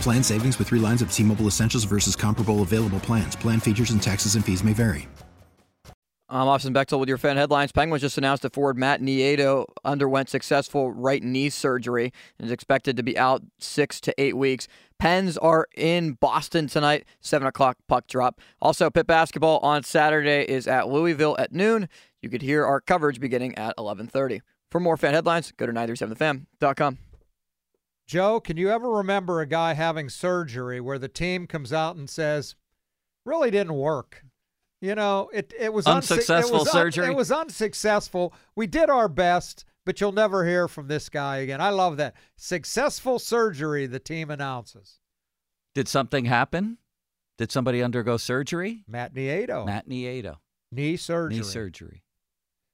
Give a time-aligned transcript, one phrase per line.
[0.00, 3.36] Plan savings with three lines of T Mobile Essentials versus comparable available plans.
[3.36, 5.08] Plan features and taxes and fees may vary.
[6.28, 7.70] I'm Austin Bechtel with your fan headlines.
[7.70, 12.96] Penguins just announced that forward Matt Nieto underwent successful right knee surgery and is expected
[12.96, 14.66] to be out six to eight weeks.
[14.98, 18.40] Pens are in Boston tonight, 7 o'clock puck drop.
[18.60, 21.88] Also, Pitt basketball on Saturday is at Louisville at noon.
[22.20, 24.40] You could hear our coverage beginning at 11.30.
[24.70, 26.98] For more fan headlines, go to 937thefan.com.
[28.06, 32.08] Joe, can you ever remember a guy having surgery where the team comes out and
[32.08, 32.54] says,
[33.24, 34.24] really didn't work?
[34.80, 37.04] You know, it, it was unsuccessful unsu- it was surgery.
[37.06, 38.32] Un- it was unsuccessful.
[38.54, 41.60] We did our best, but you'll never hear from this guy again.
[41.60, 42.14] I love that.
[42.36, 45.00] Successful surgery, the team announces.
[45.74, 46.78] Did something happen?
[47.38, 48.84] Did somebody undergo surgery?
[48.86, 49.66] Matt Nieto.
[49.66, 50.36] Matt Nieto.
[50.70, 51.38] Knee surgery.
[51.38, 52.02] Knee surgery.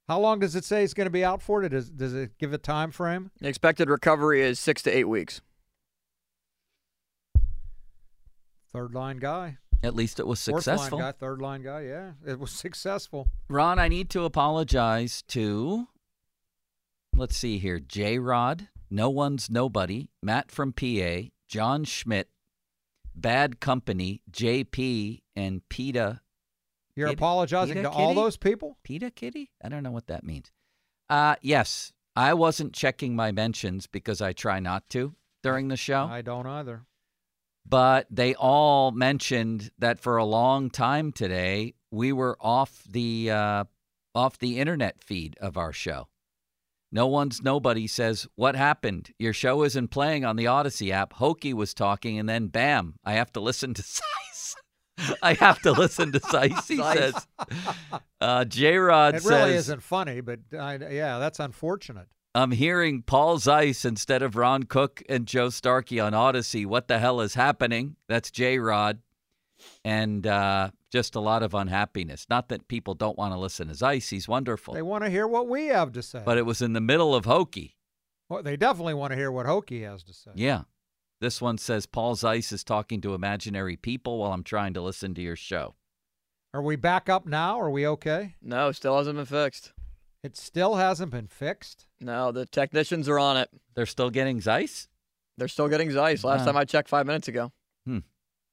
[0.09, 1.67] How long does it say it's going to be out for?
[1.69, 3.31] Does, does it give a time frame?
[3.41, 5.41] The expected recovery is six to eight weeks.
[8.73, 9.59] Third line guy.
[9.85, 10.91] At least it was successful.
[10.91, 11.83] Fourth line guy, third line guy.
[11.83, 13.29] Yeah, it was successful.
[13.49, 15.89] Ron, I need to apologize to,
[17.15, 22.29] let's see here, J Rod, No One's Nobody, Matt from PA, John Schmidt,
[23.15, 26.22] Bad Company, JP, and PETA.
[26.97, 27.19] You're Kitty?
[27.19, 28.77] apologizing PETA to all those people?
[28.85, 29.51] PETA Kitty?
[29.63, 30.51] I don't know what that means.
[31.09, 36.05] Uh, yes, I wasn't checking my mentions because I try not to during the show.
[36.05, 36.85] I don't either.
[37.67, 43.65] but they all mentioned that for a long time today we were off the uh,
[44.15, 46.09] off the internet feed of our show.
[46.95, 49.11] No one's nobody says what happened.
[49.19, 51.15] Your show isn't playing on the Odyssey app.
[51.15, 54.03] Hokey was talking, and then bam, I have to listen to Sice.
[55.23, 56.69] I have to listen to Sice.
[56.69, 57.27] He says.
[58.21, 59.31] Uh, J Rod It says.
[59.31, 62.09] really isn't funny, but I, yeah, that's unfortunate.
[62.35, 66.65] I'm hearing Paul Zeise instead of Ron Cook and Joe Starkey on Odyssey.
[66.65, 67.97] What the hell is happening?
[68.09, 69.01] That's J Rod.
[69.85, 72.27] And uh, just a lot of unhappiness.
[72.29, 74.75] Not that people don't want to listen to Zeise, he's wonderful.
[74.75, 76.23] They want to hear what we have to say.
[76.25, 77.77] But it was in the middle of Hokey.
[78.29, 80.31] well, they definitely want to hear what Hokey has to say.
[80.35, 80.63] Yeah.
[81.23, 85.15] This one says Paul Zeise is talking to imaginary people while I'm trying to listen
[85.15, 85.77] to your show.
[86.53, 87.61] Are we back up now?
[87.61, 88.35] Are we okay?
[88.43, 89.73] No, still hasn't been fixed.
[90.25, 91.87] It still hasn't been fixed.
[92.01, 93.51] No, the technicians are on it.
[93.77, 94.89] They're still getting Zeise?
[95.39, 96.25] They're still getting Zeise.
[96.25, 96.47] Last Wow.
[96.47, 97.53] time I checked five minutes ago.
[97.87, 97.99] Hmm.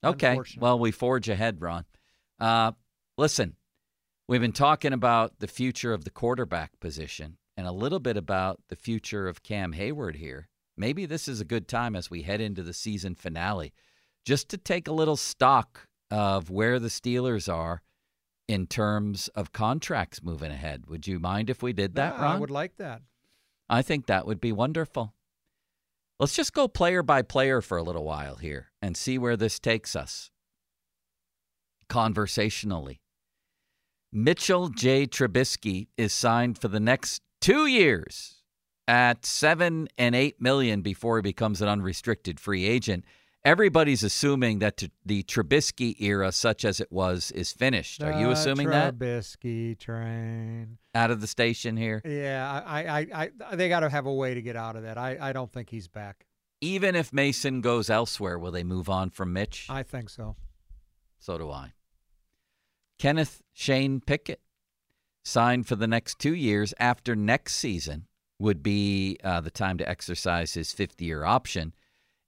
[0.04, 0.40] Okay.
[0.60, 1.86] Well, we forge ahead, Ron.
[2.40, 2.74] Uh,
[3.18, 3.56] listen,
[4.28, 8.60] we've been talking about the future of the quarterback position and a little bit about
[8.70, 10.50] the future of Cam Heyward here.
[10.80, 13.74] Maybe this is a good time as we head into the season finale
[14.24, 17.82] just to take a little stock of where the Steelers are
[18.48, 20.86] in terms of contracts moving ahead.
[20.88, 22.36] Would you mind if we did that, Yeah, Ron?
[22.38, 23.02] I would like that.
[23.68, 25.14] I think that would be wonderful.
[26.18, 29.60] Let's just go player by player for a little while here and see where this
[29.60, 30.32] takes us
[31.90, 33.02] conversationally.
[34.14, 35.06] Mitchell J.
[35.08, 38.39] Trubisky is signed for the next two years
[38.90, 43.06] at seven and eight million before he becomes an unrestricted free agent.
[43.46, 48.02] Everybody's assuming that t- the Trubisky era, such as it was, is finished.
[48.02, 50.80] Are you assuming that Trubisky train.
[50.96, 52.02] out of the station here?
[52.04, 54.82] Yeah, I, I, I, I they got to have a way to get out of
[54.84, 54.98] that.
[54.98, 56.26] I, I don't think he's back.
[56.60, 59.68] Even if Mason goes elsewhere, will they move on from Mitch?
[59.70, 60.36] I think so.
[61.20, 61.74] So do I.
[62.98, 64.42] Kenneth Shane Pickett
[65.24, 68.08] signed for the next two years after next season
[68.40, 71.74] would be uh, the time to exercise his 50 year option.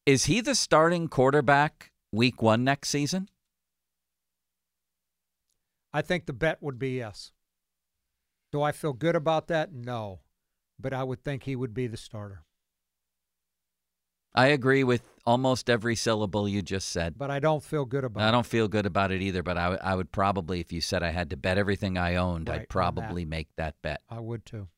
[0.06, 3.30] Is he the starting quarterback week one next season?
[5.94, 7.32] I think the bet would be yes.
[8.52, 9.72] Do I feel good about that?
[9.74, 10.20] No.
[10.80, 12.44] But I would think he would be the starter.
[14.34, 17.18] I agree with almost every syllable you just said.
[17.18, 18.32] but I don't feel good about I it.
[18.32, 21.04] don't feel good about it either, but I, would- I would probably, if you said
[21.04, 22.70] I had to bet everything I owned, Right, I'd that.
[22.70, 24.70] probably make that bet, I would too.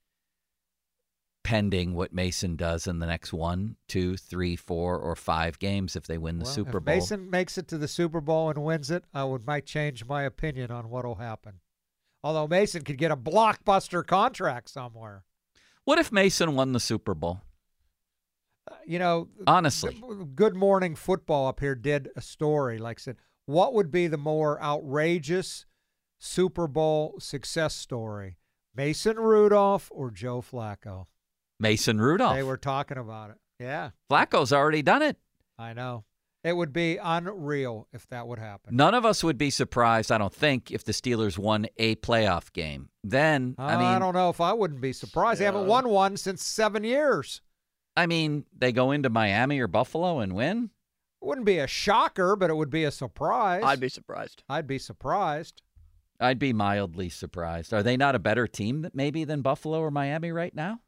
[1.44, 6.08] Pending what Mason does in the next one, two, three, four, or five games if
[6.08, 6.96] they win the Well, Super if Bowl.
[6.96, 10.24] Mason makes it to the Super Bowl and wins it, I would might change my
[10.24, 11.60] opinion on what'll happen.
[12.24, 15.26] Although Mason could get a blockbuster contract somewhere.
[15.84, 17.42] What if Mason won the Super Bowl?
[18.72, 20.02] Uh, You know, Honestly,
[20.34, 24.62] Good Morning Football up here did a story like said, what would be the more
[24.64, 25.66] outrageous
[26.18, 28.38] Super Bowl success story?
[28.74, 31.08] Mason Rudolph or Joe Flacco?
[31.60, 32.36] Mason Rudolph.
[32.36, 33.38] They were talking about it.
[33.60, 35.18] Yeah, Flacco's already done it.
[35.58, 36.04] I know.
[36.44, 38.76] It would be unreal if that would happen.
[38.76, 42.52] None of us would be surprised, I don't think, if the Steelers won a playoff
[42.52, 42.90] game.
[43.02, 45.40] Then, Uh, I mean, I don't know if I wouldn't be surprised.
[45.40, 47.42] They haven't won one since seven years.
[47.96, 50.72] I mean, they go into Miami or Buffalo and win.
[51.22, 53.64] It wouldn't be a shocker, but it would be a surprise.
[53.64, 54.44] I'd be surprised.
[54.50, 55.62] I'd be surprised.
[56.20, 57.74] I'd be mildly surprised.
[57.74, 60.82] Are they not a better team that maybe than Buffalo or Miami right now?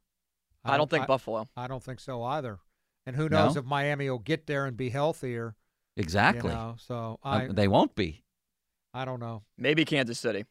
[0.66, 1.48] I don't think I, Buffalo.
[1.56, 2.60] I don't think so either.
[3.06, 3.46] And who No?
[3.46, 5.56] knows if Miami will get there and be healthier?
[5.96, 6.52] you Exactly.
[6.52, 6.76] know?
[6.80, 8.24] So Um, I, they won't be.
[8.94, 9.44] I don't know.
[9.58, 10.46] Maybe Kansas City.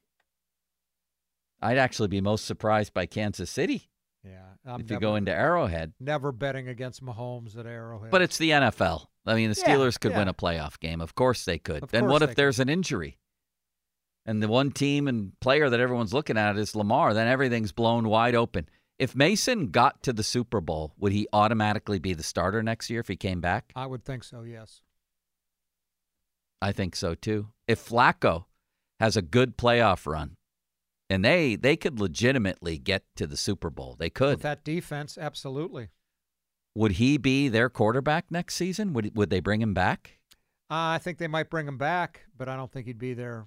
[1.61, 3.88] I'd actually be most surprised by Kansas City
[4.22, 5.94] Yeah, I'm if you go into Arrowhead.
[5.99, 8.10] never betting against Mahomes at Arrowhead.
[8.10, 9.06] But it's the NFL.
[9.26, 11.00] I mean, the Yeah, Steelers could win a playoff game.
[11.00, 11.84] Of course they could.
[11.84, 12.37] Of then what if could.
[12.37, 13.19] there's an injury?
[14.26, 18.08] And the one team and player that everyone's looking at is Lamar, then everything's blown
[18.08, 18.69] wide open.
[18.99, 23.00] If Mason got to the Super Bowl, would he automatically be the starter next year
[23.00, 23.73] if he came back?
[23.75, 24.43] I would think so.
[24.43, 24.82] Yes.
[26.62, 27.49] I think so too.
[27.67, 28.44] If Flacco
[29.00, 30.37] has a good playoff run,
[31.11, 34.37] and they they could legitimately get to the Super Bowl, they could.
[34.37, 35.88] With that defense, absolutely.
[36.75, 38.93] would he be their quarterback next season?
[38.93, 40.19] Would would they bring him back?
[40.70, 43.46] Uh, I think they might bring him back, but I don't think he'd be there.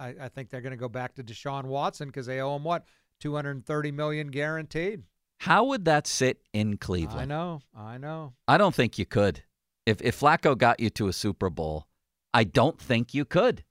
[0.00, 2.64] I, I think they're going to go back to Deshaun Watson because they owe him
[2.64, 2.84] what,
[3.20, 5.02] two hundred and thirty million guaranteed.
[5.38, 7.20] How would that sit in Cleveland?
[7.20, 8.34] I know, I know.
[8.46, 9.42] I don't think you could.
[9.86, 11.86] If if Flacco got you to a Super Bowl,
[12.34, 13.64] I don't think you could.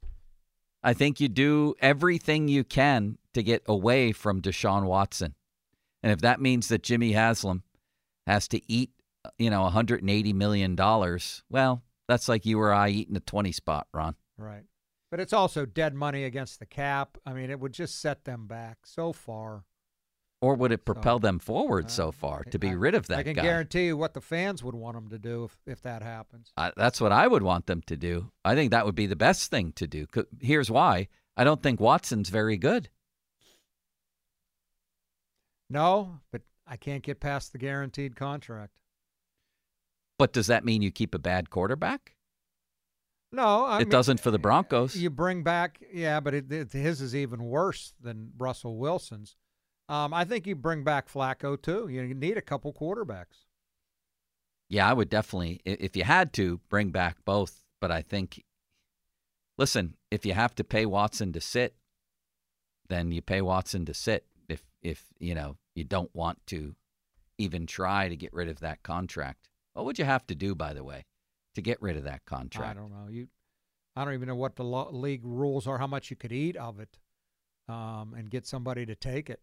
[0.84, 5.36] I think you do everything you can to get away from Deshaun Watson.
[6.02, 7.64] And if that means that Jimmy Haslam
[8.26, 8.92] has to eat,
[9.26, 13.52] uh, you know, 180 million dollars, well, that's like you or I eating a 20
[13.52, 14.16] spot, Ron.
[14.38, 14.64] Right.
[15.10, 17.18] But it's also dead money against the cap.
[17.26, 19.64] I mean, it would just set them back so far.
[20.42, 23.08] Or would it propel So, them forward uh, so far to be I- rid of
[23.08, 23.20] that guy?
[23.22, 23.42] I can guy?
[23.42, 26.52] guarantee you what the fans would want them to do if, if that happens.
[26.58, 28.32] I, that's what I would want them to do.
[28.46, 30.06] I think that would be the best thing to do.
[30.40, 32.90] Here's why: I don't think Watson's very good.
[35.70, 38.74] No, but I can't get past the guaranteed contract.
[40.20, 42.14] But does that mean you keep a bad quarterback?
[43.32, 44.96] No, I it mean, doesn't for the Broncos.
[44.96, 49.36] You bring back, yeah, but it, it, his is even worse than Russell Wilson's.
[49.90, 51.88] Um, I think you bring back Flacco too.
[51.90, 53.46] You need a couple quarterbacks.
[54.70, 57.64] yeah, I would definitely, if you had to, bring back both.
[57.80, 58.44] But I think,
[59.58, 61.76] listen, if you have to pay Watson to sit,
[62.90, 64.26] then you pay Watson to sit.
[64.50, 66.76] If if you know you don't want to
[67.38, 70.74] even try to get rid of that contract, what would you have to do, by
[70.74, 71.06] the way,
[71.58, 72.72] to get rid of that contract?
[72.72, 73.08] I don't know.
[73.10, 73.28] You,
[73.96, 75.78] I don't even know what the league rules are.
[75.78, 76.98] How much you could eat of it,
[77.68, 79.42] um, and get somebody to take it.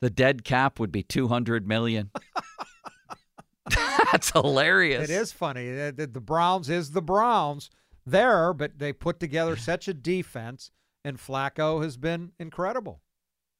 [0.00, 2.10] The dead cap would be two hundred million.
[4.10, 5.08] That's hilarious.
[5.08, 5.70] It is funny.
[5.70, 7.70] The- the Browns is the Browns
[8.04, 10.70] there, but they put together such a defense,
[11.04, 13.01] and Flacco has been incredible.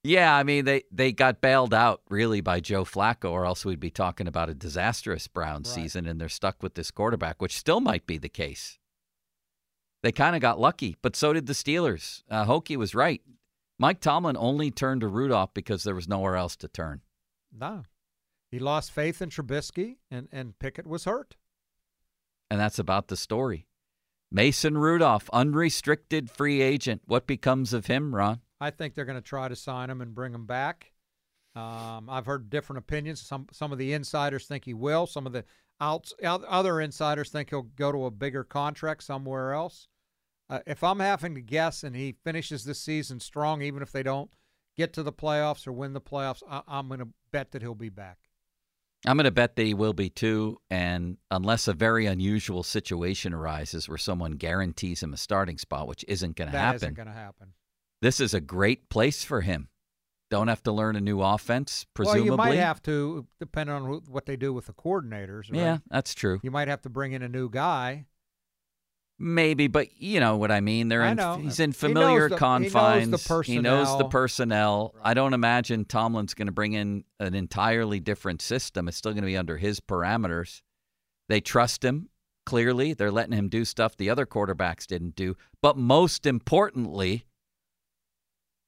[0.05, 3.79] Yeah, I mean they they got bailed out really by Joe Flacco, or else we'd
[3.79, 5.83] be talking about a disastrous Browns Right.
[5.85, 8.79] season, and they're stuck with this quarterback, which still might be the case.
[10.03, 12.25] They kind of got lucky, but so did the Steelers.
[12.29, 13.23] Uh, Hokie was right.
[13.79, 17.03] Mike Tomlin only turned to Rudolph because there was nowhere else to turn.
[17.57, 17.85] No,
[18.51, 21.37] he lost faith in Trubisky, and and Pickett was hurt.
[22.51, 23.69] And that's about the story.
[24.33, 27.03] Mason Rudolph, unrestricted free agent.
[27.07, 28.41] What becomes of him, Ron?
[28.63, 30.93] I think they're going to try to sign him and bring him back.
[31.57, 33.21] Um, I've heard different opinions.
[33.21, 35.07] Some some of the insiders think he will.
[35.07, 35.45] Some of the
[35.81, 39.89] outs, other insiders think he'll go to a bigger contract somewhere else.
[40.49, 44.05] Uh, if I'm having to guess, and he finishes this season strong, even if they
[44.05, 44.31] don't
[44.77, 47.75] get to the playoffs or win the playoffs, I, I'm going to bet that he'll
[47.75, 48.19] be back.
[49.05, 50.61] I'm going to bet that he will be too.
[50.71, 56.05] And unless a very unusual situation arises where someone guarantees him a starting spot, which
[56.07, 57.49] isn't going to That happen, isn't going to happen.
[58.03, 59.69] This is a great place for him.
[60.31, 62.31] Don't have to learn a new offense, presumably.
[62.31, 65.51] Well, you might have to, depending on who, what they do with the coordinators.
[65.51, 65.61] Right?
[65.61, 66.41] Yeah, that's true.
[66.43, 68.07] You might have to bring in a new guy.
[69.19, 70.89] Maybe, but you know what I mean.
[70.89, 73.47] They're I in, he's in He knows familiar he knows the confines.
[73.47, 74.89] He knows the personnel.
[74.89, 74.95] personnel.
[75.05, 78.89] I don't imagine Tomlin's going to bring in an entirely different system.
[78.89, 80.63] It's still going to be under his parameters.
[81.29, 82.09] They trust him.
[82.47, 85.37] Clearly, they're letting him do stuff the other quarterbacks didn't do.
[85.61, 87.27] But most importantly,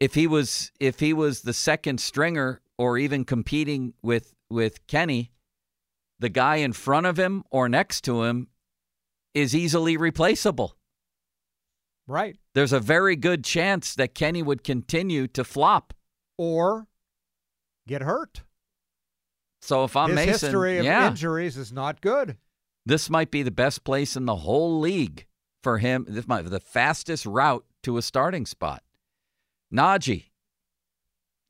[0.01, 5.33] if he was if he was the second stringer or even competing with with Kenny,
[6.19, 8.49] the guy in front of him or next to him
[9.35, 10.77] is easily replaceable.
[12.07, 12.37] Right.
[12.55, 15.95] There's a very good chance that Kenny would continue to flop.
[16.37, 16.87] Or
[17.89, 18.43] get hurt.
[19.63, 22.37] So if I'm His Mason, history of yeah, injuries is not good.
[22.85, 25.27] this might be the best place in the whole league
[25.63, 26.05] for him.
[26.07, 28.83] This might be the fastest route to a starting spot.
[29.75, 30.27] Najee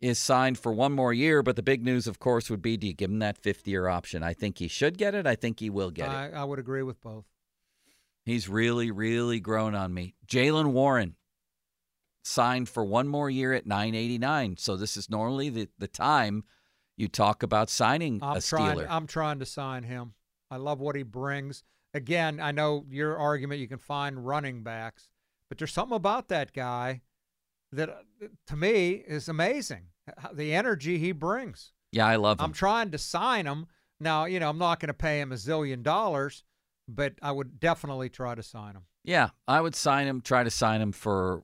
[0.00, 2.86] is signed for one more year, but the big news, of course, would be do
[2.86, 4.22] you give him that fifth year option?
[4.22, 5.26] I think he should get it.
[5.26, 6.14] I think he will get it.
[6.14, 7.24] I, I would agree with both.
[8.24, 10.14] He's really, really grown on me.
[10.26, 11.16] Jaylen Warren
[12.22, 14.56] signed for one more year at 989.
[14.56, 16.44] So this is normally the, the time
[16.96, 18.78] you talk about signing I'm a trying.
[18.78, 18.86] Steeler.
[18.88, 20.14] I'm trying to sign him.
[20.50, 21.62] I love what he brings.
[21.92, 23.60] Again, I know your argument.
[23.60, 25.08] You can find running backs,
[25.48, 27.02] but there's something about that guy
[27.76, 29.88] that, uh, to me, is amazing.
[30.32, 31.72] The energy he brings.
[31.92, 32.44] yeah, I love him.
[32.46, 33.66] I'm trying to sign him
[34.00, 34.24] now.
[34.26, 36.44] You know, I'm not going to pay him a zillion dollars,
[36.86, 38.82] but I would definitely try to sign him.
[39.04, 41.42] yeah, I would sign him, try to sign him for,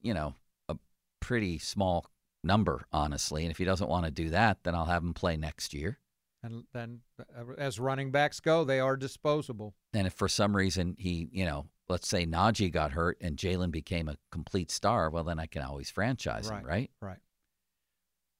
[0.00, 0.34] you know,
[0.68, 0.76] a
[1.20, 2.06] pretty small
[2.44, 3.42] number, honestly.
[3.42, 5.98] And if he doesn't want to do that, then I'll have him play next year.
[6.42, 9.74] And then, uh, as running backs go, they are disposable.
[9.92, 13.70] And if for some reason he, you know, let's say Najee got hurt and Jaylen
[13.70, 16.90] became a complete star, well, then I can always franchise him, right?
[17.00, 17.18] Right.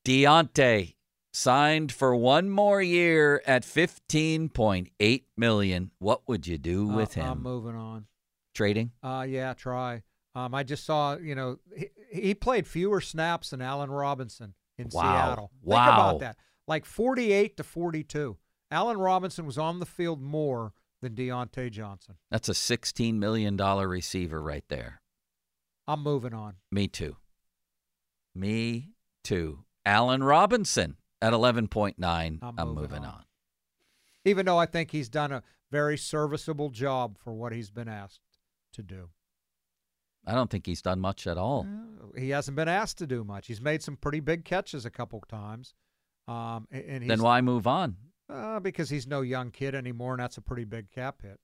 [0.04, 0.94] Diontae
[1.32, 5.90] signed for one more year at fifteen point eight million.
[5.98, 7.30] What would you do with Uh, him?
[7.32, 8.06] I'm moving on.
[8.54, 8.92] Trading?
[9.02, 10.02] Uh, yeah, try.
[10.34, 14.88] Um, I just saw, you know, he, he played fewer snaps than Allen Robinson in
[14.92, 15.02] Wow.
[15.02, 15.50] Seattle.
[15.60, 15.94] Think Wow.
[15.94, 16.36] about that.
[16.66, 18.36] Like 48 to 42.
[18.70, 22.16] Allen Robinson was on the field more than Diontae Johnson.
[22.30, 25.00] That's a sixteen million dollar receiver right there.
[25.86, 26.54] I'm moving on.
[26.70, 27.16] Me too.
[28.34, 28.90] Me
[29.24, 29.64] too.
[29.86, 32.38] Allen Robinson at eleven point nine.
[32.42, 33.14] I'm I'm, moving moving on.
[33.14, 33.24] on.
[34.24, 38.20] Even though I think he's done a very serviceable job for what he's been asked
[38.74, 39.08] to do.
[40.26, 41.66] I don't think he's done much at all.
[41.66, 43.46] Uh, He hasn't been asked to do much.
[43.46, 45.74] He's made some pretty big catches a couple times.
[46.26, 47.96] Um, and he's, Then why move on?
[48.30, 51.40] Uh, because he's no young kid anymore, and that's a pretty big cap hit.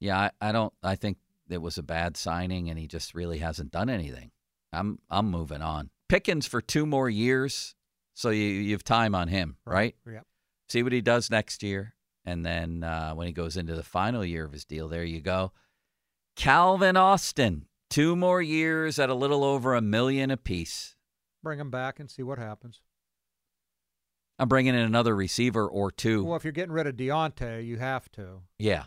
[0.00, 0.72] Yeah, I, I don't.
[0.82, 1.18] I think
[1.50, 4.30] it was a bad signing, and he just really hasn't done anything.
[4.72, 5.90] I'm I'm moving on.
[6.08, 7.74] Pickens for two more years,
[8.14, 9.94] so you you have time on him, right?
[10.06, 10.26] Yep.
[10.68, 14.24] See what he does next year, and then uh, when he goes into the final
[14.24, 15.52] year of his deal, there you go.
[16.34, 20.96] Calvin Austin, two more years at a little over a million apiece.
[21.42, 22.80] Bring him back and see what happens.
[24.42, 26.24] I'm bringing in another receiver or two.
[26.24, 28.40] Well, if you're getting rid of Diontae, you have to.
[28.58, 28.86] yeah.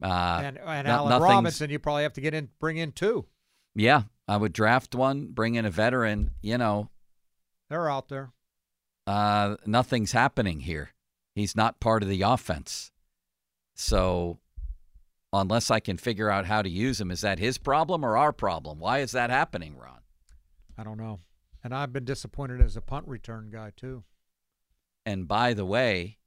[0.00, 3.26] Uh, and and no- Allen Robinson, you probably have to get in, bring in two.
[3.74, 6.30] yeah, I would draft one, bring in a veteran.
[6.42, 6.90] You know,
[7.68, 8.30] They're out there.
[9.08, 10.90] uh, nothing's happening here.
[11.34, 12.92] He's not part of the offense.
[13.74, 14.38] So,
[15.32, 18.32] unless I can figure out how to use him, is that his problem or our
[18.32, 18.78] problem?
[18.78, 20.00] Why is that happening, Ron?
[20.78, 21.18] I don't know.
[21.64, 24.04] And I've been disappointed as a punt return guy too.
[25.06, 26.18] And by the way,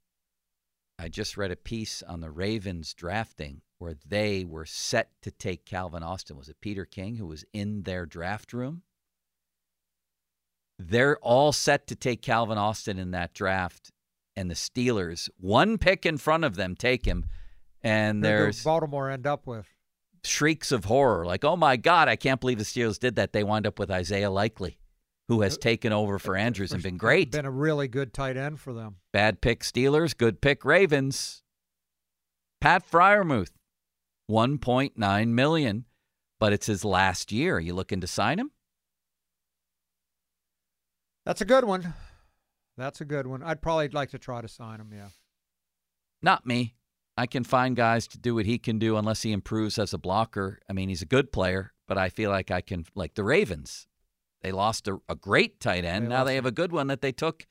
[0.98, 5.64] I just read a piece on the Ravens drafting where they were set to take
[5.64, 6.36] Calvin Austin.
[6.36, 8.82] Was it Peter King who was in their draft room?
[10.80, 13.90] They're all set to take Calvin Austin in that draft,
[14.36, 17.26] and the Steelers, one pick in front of them, take him.
[17.82, 19.66] And there's Baltimore end up with.
[20.24, 23.32] shrieks of horror like, oh my God, I can't believe the Steelers did that.
[23.32, 24.77] They wind up with Isaiah Likely,
[25.28, 27.30] who has taken over for Andrews and been great.
[27.30, 28.96] Been a really good tight end for them.
[29.12, 31.42] Bad pick Steelers, good pick Ravens.
[32.60, 33.52] Pat Freiermuth,
[34.30, 35.84] 1.9 million,
[36.40, 37.56] but it's his last year.
[37.56, 38.50] Are you looking to sign him?
[41.24, 41.94] That's a good one.
[42.78, 43.42] That's a good one.
[43.42, 44.90] I'd probably like to try to sign him.
[44.94, 45.08] Yeah.
[46.22, 46.74] Not me.
[47.16, 49.98] I can find guys to do what he can do unless he improves as a
[49.98, 50.60] blocker.
[50.70, 53.88] I mean, he's a good player, but I feel like I can like the Ravens.
[54.42, 56.06] They lost a, a great tight end.
[56.06, 57.46] They now they have a good one that they took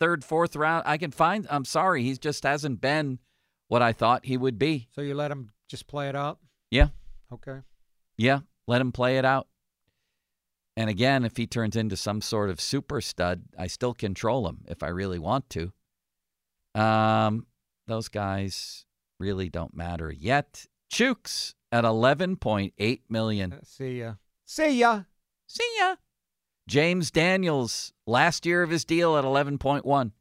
[0.00, 0.84] third, fourth round.
[0.86, 3.18] I can find I'm sorry, he just hasn't been
[3.68, 4.88] what I thought he would be.
[4.94, 6.38] So you let him just play it out.
[6.70, 6.88] Yeah.
[7.32, 7.60] Okay.
[8.16, 9.48] Yeah, let him play it out.
[10.76, 14.64] And again, if he turns into some sort of super stud, I still control him
[14.68, 15.72] if I really want to.
[16.74, 17.46] Um,
[17.86, 18.86] those guys
[19.20, 20.66] really don't matter yet.
[20.92, 23.52] Chuks at 11.8 million.
[23.52, 24.14] Uh, See ya.
[24.46, 25.02] See ya.
[25.46, 25.96] See ya.
[26.68, 30.12] James Daniels, last year of his deal at 11.1.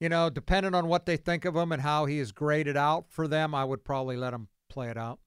[0.00, 3.06] You know, depending on what they think of him and how he is graded out
[3.08, 5.20] for them, I would probably let him play it out.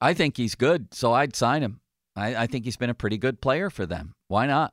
[0.00, 1.80] I think he's good, so I'd sign him.
[2.14, 4.14] I, I think he's been a pretty good player for them.
[4.28, 4.72] Why not?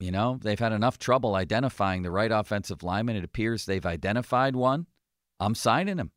[0.00, 3.16] You know, they've had enough trouble identifying the right offensive lineman.
[3.16, 4.86] It appears they've identified one.
[5.38, 6.10] I'm signing him.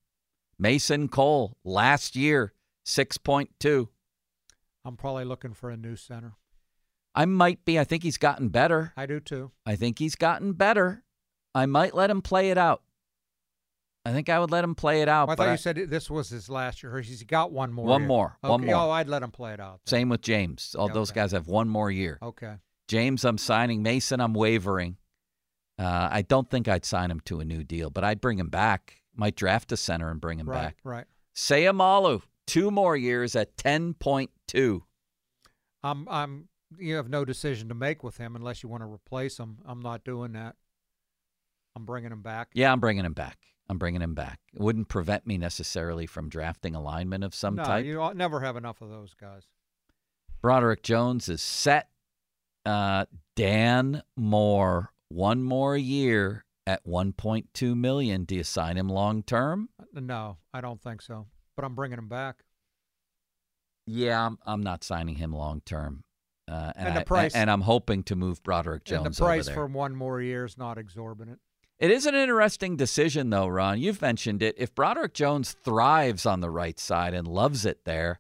[0.58, 2.54] Mason Cole, last year,
[2.86, 3.88] 6.2.
[4.84, 6.34] I'm probably looking for a new center.
[7.16, 7.80] I might be.
[7.80, 8.94] I think he's gotten better.
[8.98, 9.52] I do too.
[9.66, 11.04] I think he's gotten better.
[11.54, 12.82] I might let him play it out.
[14.06, 15.28] I think I would let him play it out.
[15.28, 17.00] Well, I thought I- you said this was his last year.
[17.02, 17.86] He's got one more.
[17.86, 18.08] One year.
[18.08, 18.76] more, one more.
[18.76, 19.80] Oh, I'd let him play it out.
[19.86, 19.90] then.
[19.90, 20.76] same with James.
[20.78, 22.20] All Yeah, those guys have one more year.
[22.22, 22.56] Okay.
[22.88, 23.82] James, I'm signing.
[23.82, 24.98] Mason, I'm wavering.
[25.80, 28.50] Uh, I don't think I'd sign him to a new deal, but I'd bring him
[28.50, 29.02] back.
[29.16, 30.62] Might draft a center and bring him right.
[30.62, 30.78] back.
[30.84, 31.06] Right.
[31.36, 34.82] Seumalo, two more years at 10.2.
[35.84, 36.08] I'm.
[36.10, 36.48] I'm.
[36.80, 39.58] You have no decision to make with him unless you want to replace him.
[39.66, 40.56] I'm not doing that.
[41.76, 42.50] I'm bringing him back.
[42.54, 43.38] Yeah, I'm bringing him back.
[43.68, 44.40] I'm bringing him back.
[44.54, 47.86] It wouldn't prevent me necessarily from drafting a lineman of some no, type.
[47.86, 49.44] you never have enough of those guys.
[50.42, 51.90] Broderick Jones is set.
[52.66, 53.06] Uh,
[53.36, 58.24] Dan Moore, one more year at 1.2 million.
[58.24, 59.70] Do you sign him long term?
[59.94, 61.28] No, I don't think so.
[61.56, 62.44] But I'm bringing him back.
[63.88, 66.05] Yeah, I'm, I'm not signing him long term.
[66.48, 69.06] Uh, and, And the I- price- and I'm hoping to move Broderick Jones.
[69.06, 71.40] and the price for one more year is not exorbitant.
[71.80, 73.80] It is an interesting decision, though, Ron.
[73.80, 74.56] You've mentioned it.
[74.58, 78.20] If Broderick Jones thrives on the right side and loves it there,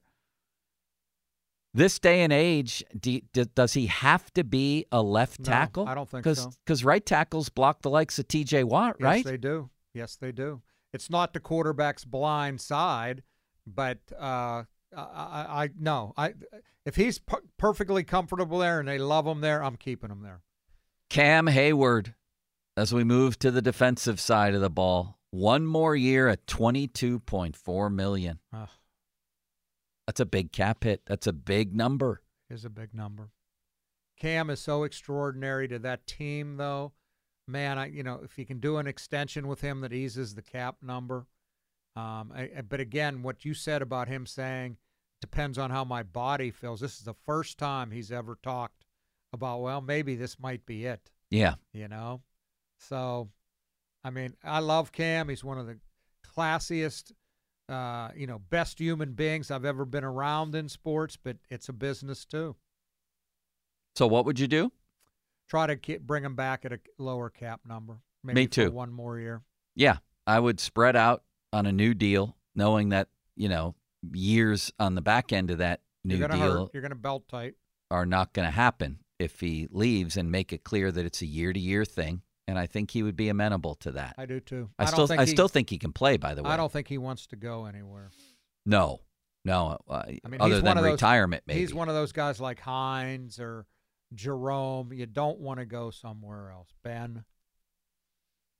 [1.73, 5.87] this day and age, do, do- does he have to be a left No, tackle?
[5.87, 6.51] I don't think Cause, so.
[6.65, 8.63] Because right tackles block the likes of T.J.
[8.63, 9.17] Watt, right?
[9.17, 9.69] Yes, they do.
[9.93, 10.61] Yes, they do.
[10.93, 13.23] It's not the quarterback's blind side,
[13.67, 14.63] but uh,
[14.95, 16.13] I, I, I no.
[16.17, 16.33] I
[16.85, 20.41] if he's per- perfectly comfortable there and they love him there, I'm keeping him there.
[21.09, 22.13] Cam Heyward,
[22.75, 27.19] as we move to the defensive side of the ball, one more year at twenty-two
[27.19, 28.39] point four million.
[28.53, 28.69] Ugh,
[30.07, 31.01] That's a big cap hit.
[31.05, 32.21] That's a big number.
[32.49, 33.29] is a big number.
[34.19, 36.93] Cam is so extraordinary to that team, though.
[37.47, 40.41] Man, I you know if you can do an extension with him that eases the
[40.41, 41.27] cap number.
[41.95, 44.77] Um, I, I- but again, what you said about him saying
[45.21, 46.79] depends on how my body feels.
[46.81, 48.83] This is the first time he's ever talked
[49.33, 49.61] about.
[49.61, 51.09] Well, maybe this might be it.
[51.31, 51.55] Yeah.
[51.73, 52.21] you know.
[52.79, 53.29] So,
[54.03, 55.29] I mean, I love Cam.
[55.29, 55.79] He's one of the
[56.35, 57.11] classiest,
[57.69, 61.17] uh, you know, best human beings I've ever been around in sports.
[61.21, 62.55] But it's a business too.
[63.95, 64.71] So what would you do?
[65.49, 67.99] Try to get, bring him back at a lower cap number.
[68.23, 68.71] Maybe Me for too.
[68.71, 69.41] one more year.
[69.75, 71.23] Yeah, I would spread out
[71.55, 73.75] on a new deal, knowing that you know
[74.13, 76.69] years on the back end of that new You're deal hurt.
[76.73, 77.55] You're gonna belt tight.
[77.89, 81.25] are not going to happen if he leaves and make it clear that it's a
[81.25, 82.21] year to year thing.
[82.47, 84.15] And I think he would be amenable to that.
[84.19, 84.69] I do too.
[84.77, 86.17] I, don't still, think I he- still think he can play.
[86.17, 88.11] By the way, I don't think he wants to go anywhere.
[88.67, 89.01] No,
[89.43, 89.79] no.
[89.89, 91.59] Uh, I mean, other than those, retirement, maybe.
[91.59, 93.65] He's one of those guys like Hines or
[94.13, 94.93] Jerome.
[94.93, 96.69] You don't want to go somewhere else.
[96.83, 97.23] Ben.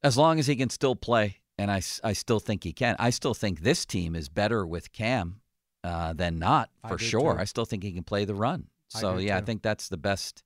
[0.04, 2.96] as long as he can still play, and I, I still think he can.
[3.00, 5.42] I still think this team is better with Cam
[5.84, 7.34] uh, than not for do sure.
[7.34, 7.40] too.
[7.40, 8.68] I still think he can play the run.
[8.90, 10.44] So do yeah, I think that's the best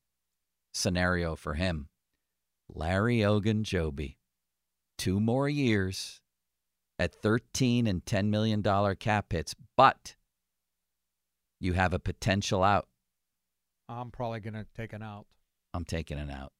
[0.73, 1.89] scenario for him.
[2.73, 4.17] Larry Ogunjobi,
[4.97, 6.21] two more years
[6.97, 10.15] at thirteen and ten million dollar cap hits, but
[11.59, 12.87] you have a potential out.
[13.87, 15.25] I'm probably going to take an out.
[15.73, 16.51] I'm taking it out.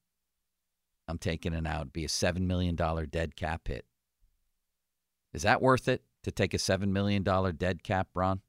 [1.08, 1.92] I'm taking it out.
[1.92, 3.84] Be a seven million dollar dead cap hit.
[5.32, 8.40] Is that worth it to take a seven million dollar dead cap, Ron?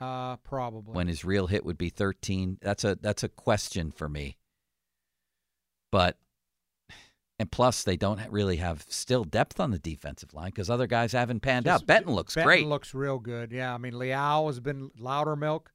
[0.00, 0.92] Uh, probably.
[0.94, 2.58] When his real hit would be thirteen?
[2.60, 4.36] That's a that's a question for me.
[5.90, 6.18] But
[7.38, 11.12] and plus, they don't really have still depth on the defensive line because other guys
[11.12, 11.86] haven't panned Just- out.
[11.86, 12.66] Benton looks Benton great.
[12.66, 13.52] looks real good.
[13.52, 15.66] Yeah, I mean Liao has been Loudermilk,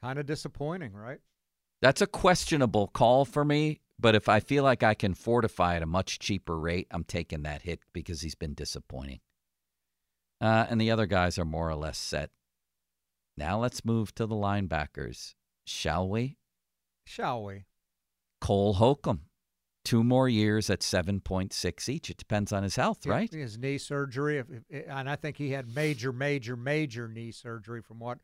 [0.00, 1.20] kind of disappointing, right?
[1.80, 3.80] That's a questionable call for me.
[3.98, 7.42] But if I feel like I can fortify at a much cheaper rate, I'm taking
[7.44, 9.20] that hit because he's been disappointing.
[10.42, 12.30] Uh, and the other guys are more or less set.
[13.36, 16.36] Now let's move to the linebackers, shall we?
[17.06, 17.64] Shall we?
[18.40, 19.22] Cole Holcomb,
[19.84, 22.10] two more years at 7.6 each.
[22.10, 23.32] It depends on his health, Yeah, right?
[23.32, 24.42] His knee surgery,
[24.88, 28.18] and I think he had major, major, major knee surgery, from what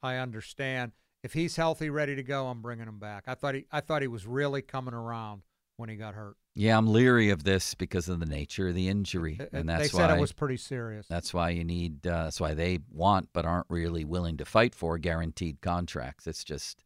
[0.00, 0.92] I understand.
[1.24, 3.24] If he's healthy, ready to go, I'm bringing him back.
[3.26, 5.42] I thought he I thought he was really coming around
[5.76, 6.36] when he got hurt.
[6.54, 9.90] Yeah, I'm leery of this because of the nature of the injury, It- and that's
[9.90, 11.06] they why said it was pretty serious.
[11.08, 12.06] that's why you need.
[12.06, 16.26] Uh, that's why they want but aren't really willing to fight for guaranteed contracts.
[16.26, 16.84] It's just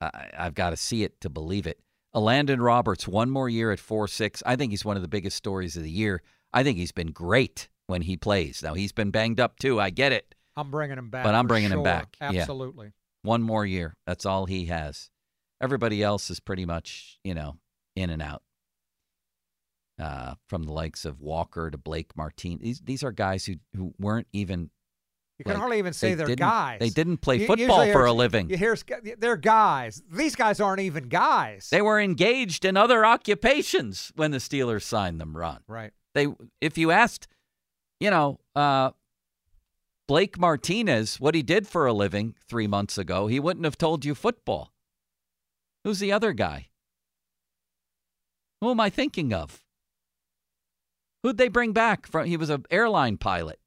[0.00, 1.80] I, I've got to see it to believe it.
[2.14, 4.42] Landon Roberts, one more year at four six.
[4.46, 6.22] I think he's one of the biggest stories of the year.
[6.52, 8.62] I think he's been great when he plays.
[8.62, 9.78] Now he's been banged up too.
[9.78, 10.34] I get it.
[10.56, 11.24] I'm bringing him back.
[11.24, 11.84] But I'm bringing him sure.
[11.84, 12.16] back.
[12.20, 12.40] Yeah.
[12.40, 12.92] Absolutely.
[13.22, 13.96] One more year.
[14.06, 15.10] That's all he has.
[15.60, 17.56] Everybody else is pretty much, you know,
[17.96, 18.42] in and out.
[19.98, 22.58] Uh, from the likes of Walker to Blake Martin.
[22.60, 24.68] These these are guys who, who weren't even
[25.38, 26.80] You can Like, hardly even say they are guys.
[26.80, 28.50] they didn't play You- football for a living.
[28.50, 28.76] You hear
[29.16, 30.02] they're guys.
[30.12, 31.70] These guys aren't even guys.
[31.70, 35.60] they were engaged in other occupations when the Steelers signed them, Ron.
[35.66, 35.92] right.
[36.14, 36.26] They
[36.60, 37.26] if you asked,
[37.98, 38.90] you know, uh,
[40.06, 44.04] Blake Martinez what he did for a living three months ago, he wouldn't have told
[44.04, 44.74] you football.
[45.84, 46.68] Who's the other guy?
[48.60, 49.62] Who am I thinking of?
[51.22, 52.26] Who'd they bring back from?
[52.26, 53.58] He was an airline pilot,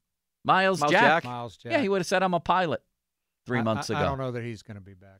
[0.45, 1.02] Myles, Myles Jack.
[1.04, 1.23] Jack.
[1.25, 1.71] Myles Jack.
[1.73, 2.82] Yeah, he would have said I'm a pilot
[3.45, 4.02] three I- months I, ago.
[4.04, 5.19] I don't know that he's going to be back.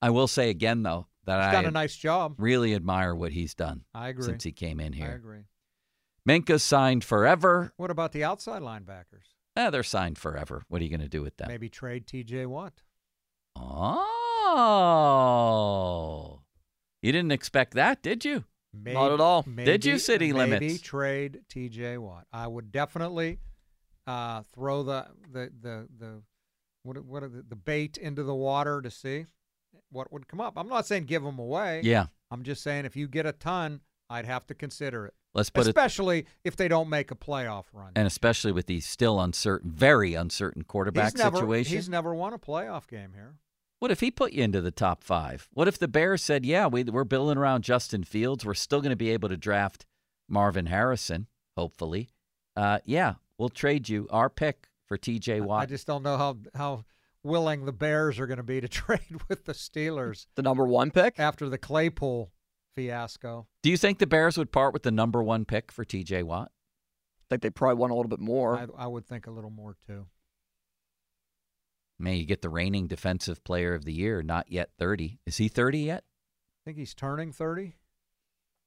[0.00, 2.34] I will say again though that He's I done a nice job.
[2.38, 4.24] really admire what he's done I agree.
[4.24, 5.46] since he came in here, I agree.
[6.28, 7.72] Minkah signed forever.
[7.76, 9.34] What about the outside linebackers?
[9.56, 10.62] Eh, they're signed forever.
[10.68, 11.48] What are you going to do with them?
[11.48, 12.44] Maybe trade T.J.
[12.46, 12.82] Watt.
[14.68, 16.42] Oh,
[17.02, 18.44] you didn't expect that, did you?
[18.82, 19.42] Maybe, Not at all.
[19.42, 20.80] Did you, maybe- city maybe limits?
[20.80, 21.98] trade T.J.
[21.98, 22.26] Watt.
[22.32, 23.38] I would definitely
[24.06, 26.22] uh, throw the the the the
[26.82, 29.26] what what are the, the bait into the water to see
[29.90, 30.54] what would come up.
[30.56, 31.80] I'm not saying give them away.
[31.84, 32.06] Yeah.
[32.30, 35.66] I'm just saying if you get a ton, I'd have to consider it, Let's put
[35.66, 37.92] it, especially if they don't make a playoff run.
[37.96, 41.76] and especially with these still uncertain, very uncertain quarterback he's never, situation.
[41.76, 43.34] He's never won a playoff game here.
[43.86, 45.48] What if he put you into the top five?
[45.52, 48.44] What if the Bears said, "Yeah, we, we're building around Justin Fields.
[48.44, 49.86] We're still going to be able to draft
[50.28, 52.08] Marvin Harrison, hopefully.
[52.56, 55.40] Uh, yeah, we'll trade you our pick for T.J.
[55.42, 56.84] Watt." I just don't know how how
[57.22, 60.90] willing the Bears are going to be to trade with the Steelers The number one
[60.90, 61.20] pick?
[61.20, 62.32] after the Claypool
[62.74, 63.46] fiasco.
[63.62, 66.24] Do you think the Bears would part with the number one pick for T.J.
[66.24, 66.50] Watt?
[66.50, 68.58] I think they probably want a little bit more.
[68.58, 70.08] I, I would think a little more too.
[71.98, 75.18] May you get the reigning defensive player of the year, not yet 30.
[75.26, 76.04] Is he 30 yet?
[76.04, 77.74] I think he's turning 30.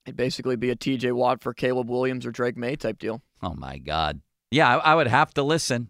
[0.06, 3.22] It'd basically be a TJ Watt for Caleb Williams or Drake Maye type deal.
[3.44, 4.22] Oh my God.
[4.52, 5.90] Yeah, I, I would have to listen.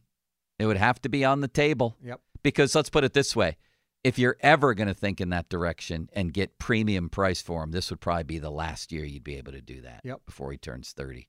[0.57, 1.95] It would have to be on the table.
[2.03, 2.19] Yep.
[2.43, 3.57] Because let's put it this way
[4.03, 7.71] if you're ever going to think in that direction and get premium price for him,
[7.71, 10.21] this would probably be the last year you'd be able to do that Yep.
[10.25, 11.27] before he turns 30.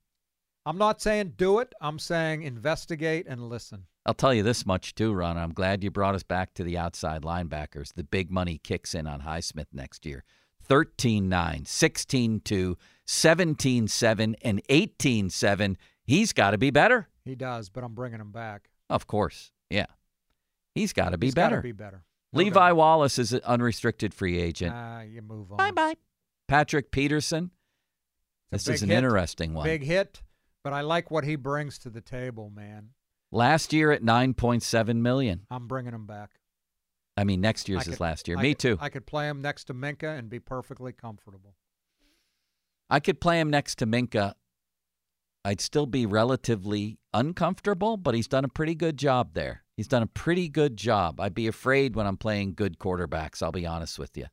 [0.66, 1.72] I'm not saying do it.
[1.80, 3.86] I'm saying investigate and listen.
[4.06, 5.36] I'll tell you this much too, Ron.
[5.36, 7.92] I'm glad you brought us back to the outside linebackers.
[7.94, 10.24] The big money kicks in on Highsmith next year.
[10.62, 15.78] 13 9, 16 2, 17 7, and 18 7.
[16.04, 17.08] He's got to be better.
[17.24, 18.70] He does, but I'm bringing him back.
[18.88, 19.52] Of course.
[19.68, 19.86] Yeah.
[20.74, 21.60] He's got to be He's better.
[21.60, 22.04] Be better.
[22.32, 22.72] Levi.
[22.72, 24.72] Wallace is an unrestricted free agent.
[24.74, 25.58] Ah, you move on.
[25.58, 25.94] bye bye.
[26.48, 27.50] Patrick Peterson.
[28.50, 28.98] This is an hit.
[28.98, 29.64] interesting one.
[29.64, 30.22] Big hit,
[30.64, 32.90] but I like what he brings to the table, man.
[33.32, 35.46] Last year at 9.7 million.
[35.50, 36.30] I'm bringing him back.
[37.16, 38.38] I mean, next year's I his last year.
[38.38, 38.78] I Me could- too.
[38.80, 41.54] I could play him next to Minkah and be perfectly comfortable.
[42.88, 44.34] I could play him next to Minkah.
[45.44, 49.64] I'd still be relatively uncomfortable, but he's done a pretty good job there.
[49.76, 51.20] He's done a pretty good job.
[51.20, 53.42] I'd be afraid when I'm playing good quarterbacks.
[53.42, 54.26] I'll be honest with you.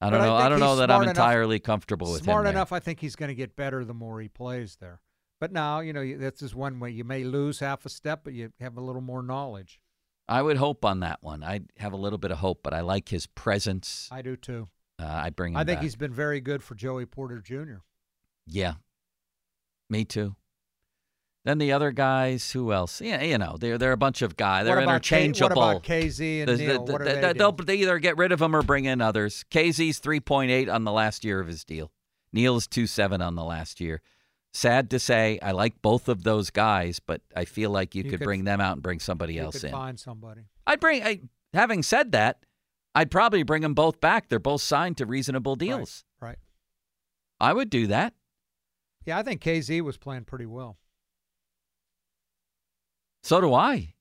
[0.00, 0.34] I don't But know.
[0.36, 2.44] I, think don't know that I'm smart enough- entirely comfortable with Smart him.
[2.44, 2.52] there.
[2.52, 5.00] enough, I think he's going to get better the more he plays there.
[5.42, 8.32] But now, you know, this is one way you may lose half a step, but
[8.32, 9.80] you have a little more knowledge.
[10.28, 11.42] I would hope on that one.
[11.42, 14.08] I'd have a little bit of hope, but I like his presence.
[14.12, 14.68] I do too.
[15.00, 15.82] Uh, I'd bring him I think back.
[15.82, 17.78] he's been very good for Joey Porter Jr.
[18.46, 18.74] Yeah.
[19.90, 20.36] Me too.
[21.44, 23.00] Then the other guys, who else?
[23.00, 24.64] Yeah, you know, they're they're a bunch of guys.
[24.66, 25.60] They're about K- interchangeable.
[25.60, 26.84] what about Kazee and The- Neal?
[26.84, 29.44] the- the- they the- they'll, they either get rid of them or bring in others.
[29.50, 31.90] Kazee's 3.8 on the last year of his deal.
[32.32, 34.02] Neal's 2.7 on the last year.
[34.54, 38.10] Sad to say, I like both of those guys, but I feel like you, You
[38.10, 39.72] could, could- bring them out and bring somebody You else could in.
[39.72, 40.42] find somebody.
[40.66, 41.02] I'd bring.
[41.02, 41.20] I,
[41.54, 42.44] having said that,
[42.94, 44.28] I'd probably bring them both back.
[44.28, 46.04] They're both signed to reasonable deals.
[46.20, 46.28] Right.
[46.28, 46.38] right.
[47.40, 48.12] I would do that.
[49.06, 50.76] Yeah, I think Kazee was playing pretty well.
[53.22, 53.94] So do I.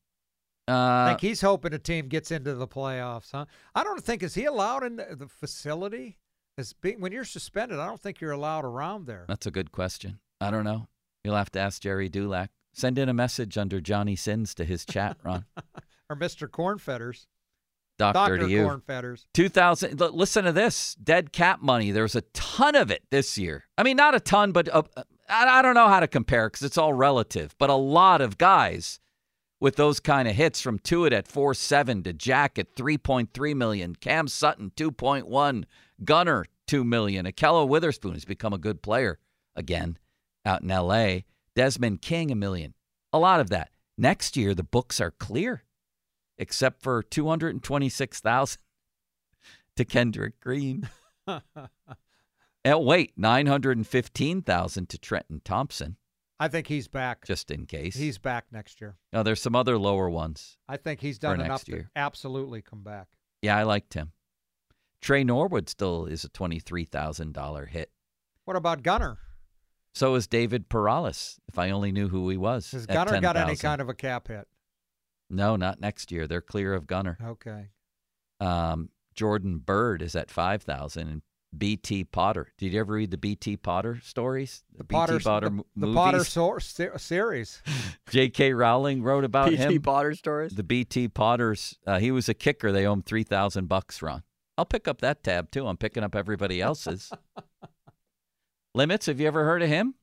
[0.68, 3.46] Uh, I think he's hoping a team gets into the playoffs, huh?
[3.74, 6.18] I don't think is he allowed in the, the facility?
[6.58, 9.26] As being, when you're suspended, I don't think you're allowed around there.
[9.28, 10.20] That's a good question.
[10.42, 10.88] I don't know.
[11.24, 12.50] You'll have to ask Gerry Dulac.
[12.74, 15.46] Send in a message under Johnny Sins to his chat, Ron.
[16.10, 16.50] or Mr.
[16.50, 17.28] Cornfetters.
[17.98, 18.38] Doctor, Dr.
[18.40, 18.64] to you.
[18.64, 19.28] Corn Fetters.
[19.36, 23.66] 2000 l- listen to this dead cap money there's a ton of it this year
[23.78, 24.82] i mean not a ton but uh,
[25.30, 28.40] I, I don't know how to compare because it's all relative but a lot of
[28.40, 29.00] guys
[29.60, 34.28] with those kind of hits from Tuitt at 4.7 to Jack at 3.3 million Cam
[34.28, 35.66] Sutton 2.1
[36.04, 39.20] Gunner 2 million Ahkello Witherspoon has become a good player
[39.56, 40.00] again
[40.46, 41.20] out in LA
[41.56, 42.74] Desmond King a million
[43.14, 45.64] a lot of that next year the books are clear
[46.42, 48.60] except for 226,000
[49.76, 50.90] to Kendrick Green.
[51.28, 51.42] and
[52.66, 55.98] oh, wait, 915,000 to Trenton Thompson,
[56.40, 57.26] I think he's back.
[57.26, 57.96] just in case.
[57.96, 58.98] He's back next year.
[59.14, 60.58] now, there's some other lower ones.
[60.68, 61.84] I think he's done enough year.
[61.84, 63.08] to absolutely come back.
[63.44, 64.12] Yeah, I liked him.
[65.00, 67.92] Tre Norwood still is a $23,000 hit.
[68.46, 69.20] What about Gunner?
[69.94, 72.72] So is David Perales, if I only knew who he was.
[72.72, 74.48] Has at Gunner got any kind of a cap hit?
[75.30, 76.28] No, not next year.
[76.28, 77.18] They're clear of Gunner.
[77.24, 77.70] Okay.
[78.40, 81.22] Um, Jordan Byrd is at 5,000 and
[81.58, 82.54] BT Potter.
[82.58, 84.64] Did you ever read the BT Potter stories?
[84.78, 85.94] The BT Potter, Potter the, mo- the?
[85.94, 87.62] Potter so, se- series.
[88.10, 88.54] J.K.
[88.54, 89.68] Rowling wrote about PT him.
[89.70, 90.56] BT Potter stories.
[90.56, 91.78] The BT Potters.
[91.86, 92.72] Uh, he was a kicker.
[92.72, 94.02] They owe him three thousand bucks.
[94.02, 94.24] Ron,
[94.58, 95.68] I'll pick up that tab too.
[95.68, 97.12] I'm picking up everybody else's.
[98.74, 99.06] Limits.
[99.08, 99.96] Have you ever heard of him?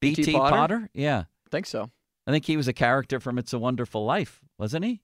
[0.00, 0.22] B.T.
[0.22, 0.56] BT Potter?
[0.56, 0.90] Potter.
[0.94, 1.90] Yeah, think so.
[2.26, 5.02] I think he was a character from It's a Wonderful Life, wasn't he?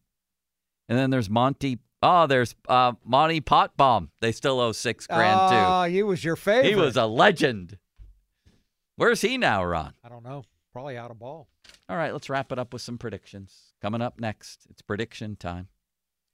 [0.88, 1.78] And then there's Monty.
[2.02, 4.08] Oh, there's uh, Monty Potbomb.
[4.20, 5.56] They still owe six grand too.
[5.56, 6.68] Ah, he was your favorite.
[6.68, 7.78] He was a legend.
[8.96, 9.94] Where's he now, Ron?
[10.04, 10.44] I don't know.
[10.72, 11.48] Probably out of ball.
[11.88, 13.72] All right, let's wrap it up with some predictions.
[13.82, 15.68] Coming up next, it's prediction time.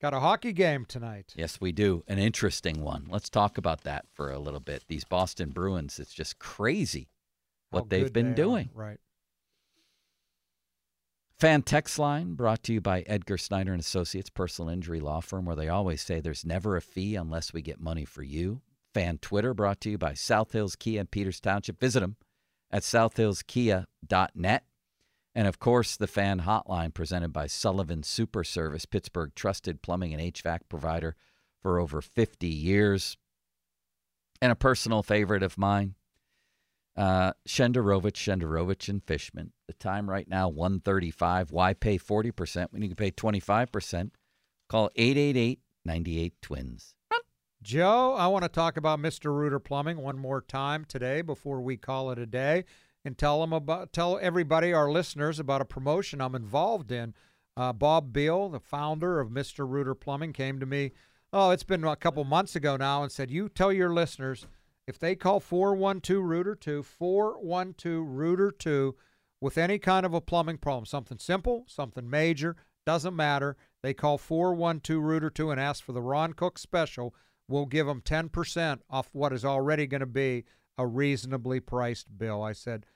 [0.00, 1.32] Got a hockey game tonight.
[1.36, 2.04] Yes, we do.
[2.08, 3.06] An interesting one.
[3.08, 4.84] Let's talk about that for a little bit.
[4.86, 7.08] These Boston Bruins, it's just crazy
[7.72, 8.46] How what they've been they are.
[8.46, 8.70] doing.
[8.74, 8.98] Right.
[11.38, 15.46] Fan text line brought to you by Edgar Snyder and Associates personal injury law firm
[15.46, 18.60] where they always say there's never a fee unless we get money for you.
[18.92, 21.80] Fan Twitter brought to you by South Hills Kia in Peters Township.
[21.80, 22.16] Visit them
[22.70, 24.64] at southhillskia.net.
[25.34, 30.22] And of course, the fan hotline presented by Sullivan Super Service, Pittsburgh trusted plumbing and
[30.22, 31.16] HVAC provider
[31.60, 33.16] for over 50 years.
[34.40, 35.94] And a personal favorite of mine,
[36.96, 39.52] uh, Shenderovich, Shenderovich, and Fishman.
[39.66, 41.50] The time right now, 135.
[41.50, 44.10] Why pay 40% when you can pay 25%?
[44.68, 46.94] Call 888-98-TWINS.
[47.62, 49.34] Joe, I want to talk about Mr.
[49.34, 52.64] Rooter Plumbing one more time today before we call it a day,
[53.04, 57.14] and tell them about tell everybody, our listeners, about a promotion I'm involved in.
[57.56, 59.68] Uh, Bob Beal, the founder of Mr.
[59.68, 60.92] Rooter Plumbing, came to me.
[61.32, 64.46] Oh, it's been a couple months ago now, and said, "You tell your listeners
[64.86, 68.94] if they call 412 Rooter 2, 412 Rooter 2
[69.40, 73.56] with any kind of a plumbing problem, something simple, something major, doesn't matter.
[73.82, 77.14] They call 412 Rooter 2 and ask for the Ron Cook special.
[77.48, 80.44] We'll give them 10% off what is already going to be
[80.78, 82.42] a reasonably priced bill.
[82.42, 82.86] I said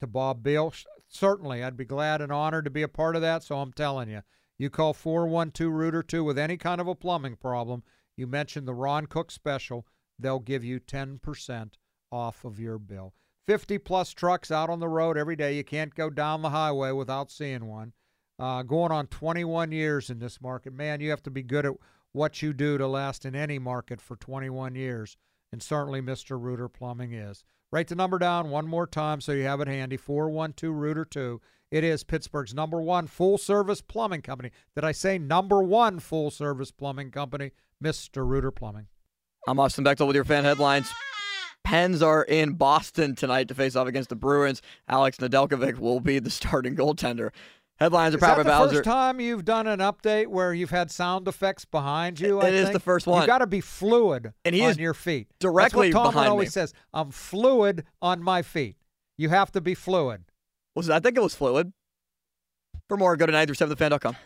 [0.00, 0.72] to Bob Beal,
[1.08, 3.42] certainly, I'd be glad and honored to be a part of that.
[3.42, 4.22] So I'm telling you,
[4.58, 7.82] you call 412 Rooter 2 with any kind of a plumbing problem.
[8.16, 9.86] You mention the Ron Cook special,
[10.18, 11.70] they'll give you 10%
[12.10, 13.14] off of your bill.
[13.46, 15.56] 50 plus trucks out on the road every day.
[15.56, 17.92] You can't go down the highway without seeing one.
[18.38, 20.72] Uh, going on 21 years in this market.
[20.72, 21.72] Man, you have to be good at
[22.12, 25.16] what you do to last in any market for 21 years.
[25.50, 26.40] And certainly Mr.
[26.40, 27.42] Rooter Plumbing is.
[27.70, 31.40] Write the number down one more time so you have it handy 412 Rooter 2.
[31.70, 34.52] It is Pittsburgh's number one full service plumbing company.
[34.74, 37.52] Did I say number one full service plumbing company?
[37.82, 38.26] Mr.
[38.26, 38.86] Rooter Plumbing.
[39.46, 40.90] I'm Austin Bechtel with your fan headlines.
[41.62, 44.62] Pens are in Boston tonight to face off against the Bruins.
[44.88, 47.30] Alex Nedeljkovic will be the starting goaltender.
[47.78, 48.74] Headlines are Is that powered the by Bowser.
[48.76, 52.40] first time you've done an update where you've had sound effects behind you?
[52.40, 52.72] It I is think?
[52.72, 53.20] the first one.
[53.20, 55.28] You got to be fluid And he on is your feet.
[55.38, 56.50] directly That's what Tomlin behind always me.
[56.50, 56.72] says.
[56.92, 58.76] I'm fluid on my feet.
[59.16, 60.24] You have to be fluid.
[60.74, 61.72] Was I think it was fluid.
[62.88, 64.16] For more, go to 937thefan.com.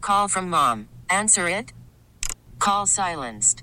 [0.00, 0.88] Call from mom.
[1.08, 1.72] Answer it.
[2.58, 3.62] Call silenced.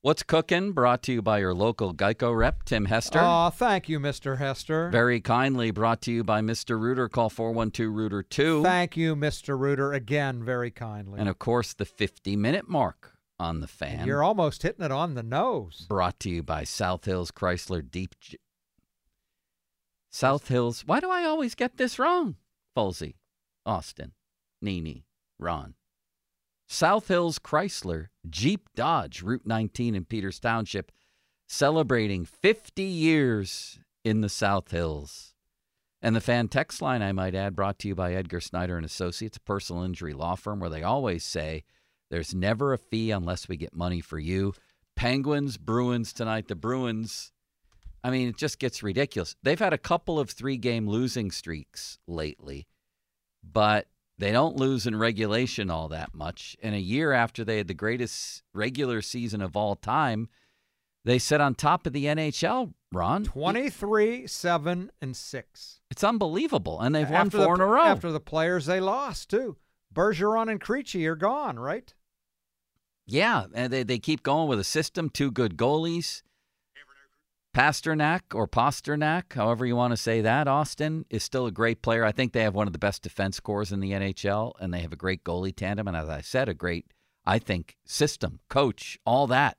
[0.00, 0.70] What's cooking?
[0.72, 3.18] Brought to you by your local Geico rep, Tim Hester.
[3.20, 4.38] Oh, thank you, Mr.
[4.38, 4.90] Hester.
[4.90, 6.78] Very kindly brought to you by Mr.
[6.80, 7.08] Rooter.
[7.08, 8.62] Call 412 Rooter 2.
[8.62, 9.58] Thank you, Mr.
[9.58, 11.18] Rooter, again, very kindly.
[11.18, 14.06] And of course, the 50 minute mark on the fan.
[14.06, 15.86] You're almost hitting it on the nose.
[15.88, 18.14] Brought to you by South Hills Chrysler Deep.
[18.20, 18.38] J-
[20.10, 20.84] South Hills.
[20.86, 22.36] Why do I always get this wrong?
[22.76, 23.16] Folsey,
[23.66, 24.12] Austin,
[24.62, 25.06] Nini,
[25.40, 25.74] Ron.
[26.68, 30.92] South Hills Chrysler Jeep Dodge, Route 19 in Peters Township,
[31.48, 35.34] celebrating 50 years in the South Hills.
[36.02, 38.86] And the fan text line, I might add, brought to you by Edgar Snyder and
[38.86, 41.64] Associates, a personal injury law firm, where they always say
[42.10, 44.52] there's never a fee unless we get money for you.
[44.94, 46.48] Penguins, Bruins tonight.
[46.48, 47.32] The Bruins,
[48.04, 49.34] I mean, it just gets ridiculous.
[49.42, 52.68] They've had a couple of three game losing streaks lately,
[53.42, 56.56] but they don't lose in regulation all that much.
[56.62, 60.28] And a year after they had the greatest regular season of all time,
[61.04, 63.24] they sit on top of the NHL, Ron.
[63.24, 65.80] 23, 7, and 6.
[65.90, 66.80] It's unbelievable.
[66.80, 67.84] And they've won four the, in a row.
[67.84, 69.56] After the players they lost, too.
[69.94, 71.94] Bergeron and Krejci are gone, right?
[73.06, 76.22] Yeah, and they, they keep going with a system, two good goalies.
[77.58, 82.04] Pastrnak or Pastrnak, however you want to say that, Austin is still a great player.
[82.04, 84.78] I think they have one of the best defense scores in the NHL, and they
[84.78, 85.88] have a great goalie tandem.
[85.88, 86.86] And as I said, a great,
[87.26, 89.56] I think, system, coach, all that.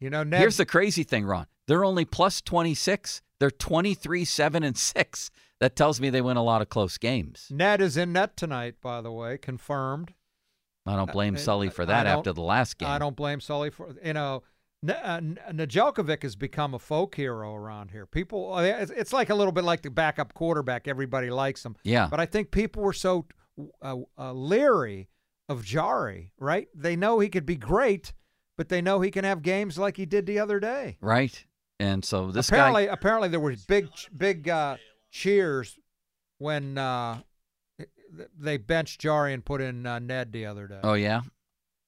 [0.00, 1.46] You know, Ned, Here's the crazy thing, Ron.
[1.66, 3.22] They're only plus 26.
[3.38, 5.30] They're 23, 7, and 6.
[5.60, 7.48] That tells me they win a lot of close games.
[7.50, 10.12] Ned is in net tonight, by the way, confirmed.
[10.84, 12.88] I don't uh, blame I- Sully for that after the last game.
[12.88, 14.42] I don't blame Sully for you know.
[14.88, 18.06] N- uh, has become a folk hero around here.
[18.06, 20.88] People, it's it's like a little bit like the backup quarterback.
[20.88, 21.76] Everybody likes him.
[21.82, 22.08] Yeah.
[22.10, 23.26] But I think people were so
[23.82, 25.08] uh, uh, leery
[25.48, 26.68] of Jarry, right?
[26.74, 28.14] They know he could be great,
[28.56, 30.96] but they know he can have games like he did the other day.
[31.00, 31.44] Right?
[31.78, 32.92] And so this apparently, guy.
[32.92, 34.76] apparently there was big, big uh,
[35.10, 35.78] cheers
[36.38, 37.20] when uh,
[38.38, 40.80] they benched Jarry and put in uh, Ned the other day.
[40.84, 41.22] Oh, yeah?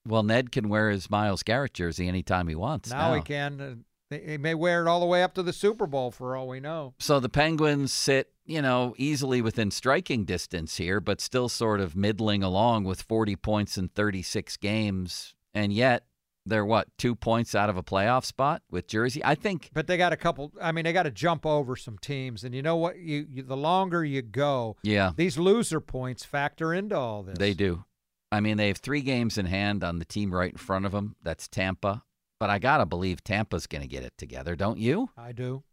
[0.07, 2.89] Well, Ned can wear his Myles Garrett jersey anytime he wants.
[2.89, 3.61] Now he can.
[3.61, 3.75] Uh,
[4.09, 6.47] they- he may wear it all the way up to the Super Bowl for all
[6.47, 6.93] we know.
[6.99, 11.95] So the Penguins sit, you know, easily within striking distance here, but still sort of
[11.95, 15.33] middling along with 40 points in 36 games.
[15.53, 16.05] And yet
[16.45, 19.23] they're what, two points out of a playoff spot with Jersey?
[19.23, 19.69] I think.
[19.73, 20.51] But they got a couple.
[20.61, 22.97] I mean, they got to jump over some teams, and you know what?
[22.99, 25.13] You, you the longer you go, Yeah.
[25.15, 27.37] these loser points factor into all this.
[27.37, 27.85] They do.
[28.33, 30.91] I mean, they have three games in hand on the team right in front of
[30.91, 31.15] them.
[31.21, 32.03] That's Tampa.
[32.39, 35.09] But I got to believe Tampa's going to get it together, don't you?
[35.15, 35.63] I do.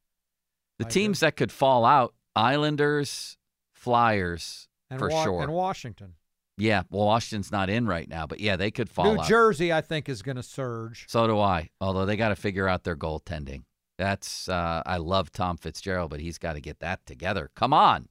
[0.78, 0.92] The I do.
[0.92, 3.38] teams that could fall out Islanders,
[3.72, 5.42] Flyers, And for Wa- sure.
[5.42, 6.14] And Washington,
[6.58, 9.14] yeah, well, Washington's not in right now, but yeah, they could fall out.
[9.14, 9.26] New out.
[9.26, 11.06] Jersey, I think is going to surge.
[11.08, 11.70] So do I.
[11.80, 13.62] Although they got to figure out their goaltending.
[13.98, 17.50] That's uh, I love Tom Fitzgerald, but he's got to get that together.
[17.54, 18.08] Come on,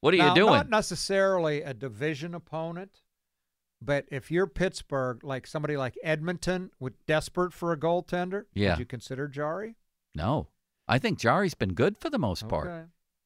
[0.00, 0.52] what are Now, you doing?
[0.54, 3.01] Not necessarily a division opponent,
[3.84, 8.70] but if you're Pittsburgh, like somebody like Edmonton, with desperate for a goaltender, Yeah.
[8.70, 9.76] would you consider Jarry?
[10.14, 10.48] no,
[10.88, 12.68] I think Jarry's been good for the most part.
[12.68, 12.84] Okay.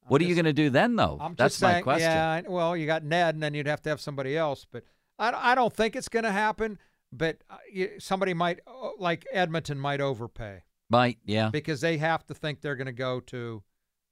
[0.09, 1.19] What are you going to do then, though?
[1.21, 2.11] I'm That's just my saying, question.
[2.11, 4.65] Yeah, well, you got Ned, and then you'd have to have somebody else.
[4.71, 4.85] But
[5.19, 6.79] I, I don't think it's going to happen.
[7.11, 7.57] But uh,
[7.99, 11.49] somebody might, uh, like Edmonton, might overpay Might, yeah.
[11.51, 13.63] because they have to think they're going to go to.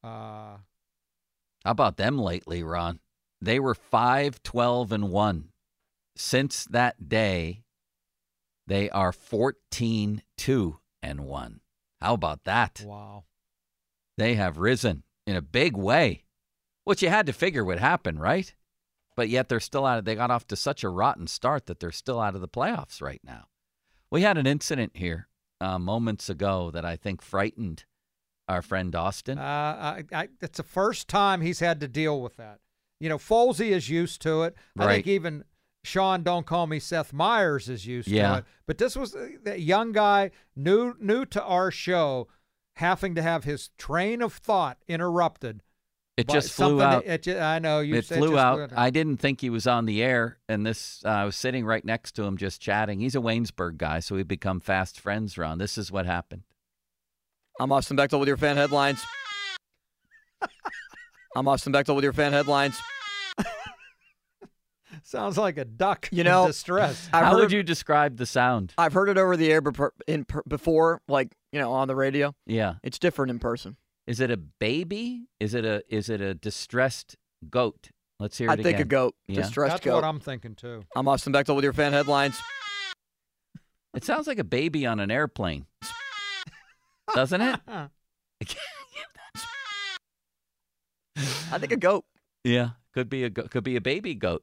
[0.02, 0.57] Uh,
[1.64, 2.98] How about them lately, Ron?
[3.40, 5.48] They were 5 12 and 1.
[6.16, 7.64] Since that day,
[8.66, 11.61] they are 14 2 and 1.
[12.00, 12.83] How about that?
[12.85, 13.24] wow.
[14.16, 16.24] They have risen in a big way,
[16.85, 18.55] which you had to figure would happen, right?
[19.16, 21.80] But yet they're still out of they got off to such a rotten start that
[21.80, 23.47] they're still out of the playoffs right now.
[24.11, 25.28] We had an incident here
[25.61, 27.84] uh, moments ago that I think frightened
[28.49, 29.38] our friend Austin.
[29.38, 32.61] Uh, I, I, it's the first time he's had to deal with that.
[33.01, 34.55] You know, Folsey is used to it.
[34.78, 35.45] I think even
[35.85, 38.28] Sean, don't call me Seth Meyers, is used Yeah.
[38.32, 38.45] to it.
[38.66, 42.26] But this was uh, that young guy, new new to our show,
[42.76, 45.62] having to have his train of thought interrupted
[46.16, 47.05] It just flew something- out.
[47.07, 47.97] It, ju- I know you.
[47.97, 48.70] it said flew just out.
[48.76, 51.85] I didn't think he was on the air, and this uh, I was sitting right
[51.85, 53.01] next to him, just chatting.
[53.01, 55.37] He's a Waynesburg guy, so we've become fast friends.
[55.37, 56.43] Ron, this is what happened.
[57.61, 59.05] I'm Austin Bechtel with your fan headlines.
[61.37, 62.80] I'm Austin Bechtel with your fan headlines.
[65.07, 66.09] Sounds like a duck.
[66.11, 67.09] You in know, distress.
[67.12, 68.72] I've How heard would it- you describe the sound?
[68.78, 72.34] I've heard it over the air before, in, before, like you know, on the radio.
[72.46, 73.76] Yeah, It's different in person.
[74.07, 75.26] is it a baby?
[75.40, 77.16] Is it a is it a distressed
[77.50, 77.90] goat?
[78.18, 79.42] Let's hear it I think a goat, Yeah.
[79.42, 79.94] distressed That's goat.
[79.96, 80.84] what I'm thinking too.
[80.96, 82.40] I'm Austin Bechtel with your fan headlines.
[83.94, 85.66] It sounds like a baby on an airplane,
[87.14, 87.61] doesn't it?
[91.52, 92.05] I think a goat.
[92.42, 94.42] Yeah, could be a go- could be a baby goat.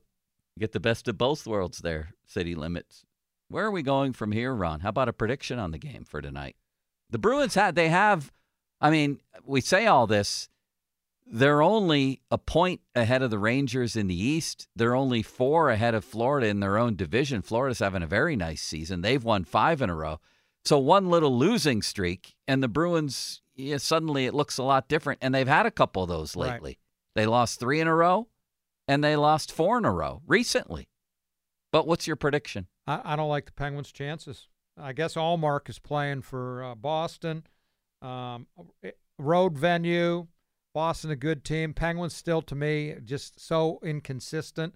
[0.59, 2.13] Get the best of both worlds there.
[2.25, 3.05] City limits.
[3.47, 4.81] Where are we going from here, Ron?
[4.81, 6.55] How about a prediction on the game for tonight?
[7.09, 8.31] The Bruins had they have.
[8.79, 10.49] I mean, we say all this.
[11.33, 14.67] They're only a point ahead of the Rangers in the East.
[14.75, 17.41] They're only four ahead of Florida in their own division.
[17.41, 19.01] Florida's having a very nice season.
[19.01, 20.19] They've won five in a row.
[20.65, 25.19] So one little losing streak, and the Bruins, yeah, suddenly it looks a lot different.
[25.21, 26.53] And they've had a couple of those Right.
[26.53, 26.79] lately.
[27.15, 28.27] They lost three in a row,
[28.91, 30.89] and they lost four in a row recently.
[31.71, 32.67] But what's your prediction?
[32.85, 34.49] I, I don't like the Penguins' chances.
[34.77, 37.45] I guess Ullmark is playing for uh, Boston.
[38.01, 38.47] Um,
[39.17, 40.27] road venue.
[40.73, 41.73] Boston, a good team.
[41.73, 44.75] Penguins still, to me, just so inconsistent.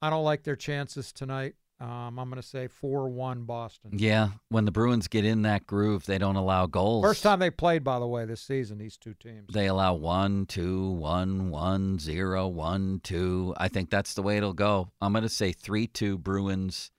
[0.00, 1.56] I don't like their chances tonight.
[1.78, 3.90] Um, I'm going to say 4 1 Boston.
[3.98, 7.04] Yeah, when the Bruins get in that groove, they don't allow goals.
[7.04, 9.52] First time they played, by the way, this season, these two teams.
[9.52, 13.54] They allow one, two, one, one, zero, one, two.
[13.58, 14.90] I think that's the way it'll go.
[15.02, 16.90] I'm going to say 3 2 Bruins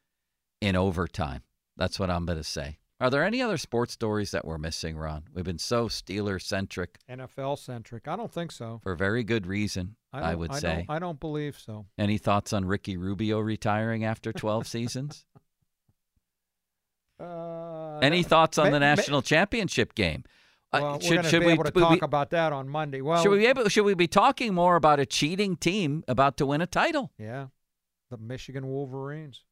[0.62, 1.42] in overtime.
[1.76, 2.78] That's what I'm going to say.
[3.00, 5.26] Are there any other sports stories that we're missing, Ron?
[5.32, 8.08] We've been so Steeler centric NFL centric.
[8.08, 8.80] I don't think so.
[8.82, 10.76] for very good reason, I, don't- would I say.
[10.88, 11.86] Don't, I don't believe so.
[11.98, 15.26] Any thoughts on Ricky Rubio retiring after 12 seasons?
[17.20, 20.24] Uh, Any thoughts on ma- the national championship game?
[20.72, 22.70] Uh, Well, we're should should be we able to we- talk we- about that on
[22.70, 23.02] Monday.
[23.02, 26.38] Well, should we be able, should we be talking more about a cheating team about
[26.38, 27.12] to win a title?
[27.18, 27.48] Yeah,
[28.12, 29.44] the Michigan Wolverines.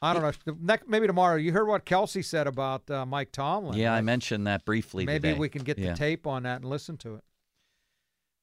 [0.00, 0.56] I don't know.
[0.60, 1.36] Next, maybe tomorrow.
[1.36, 3.78] You heard what Kelce said about uh, Mike Tomlin.
[3.78, 5.06] Yeah, I mentioned that briefly.
[5.06, 5.38] Maybe today.
[5.38, 5.92] we can get Yeah.
[5.92, 7.24] the tape on that and listen to it.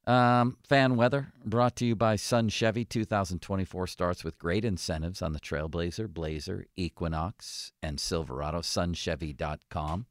[0.10, 2.84] Um, fan weather brought to you by Sun Chevy.
[2.84, 8.62] 2024 starts with great incentives on the Trailblazer, Blazer, Equinox, and Silverado.
[8.62, 10.08] SunChevy.com.